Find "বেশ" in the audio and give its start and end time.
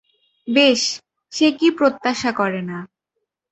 0.47-0.81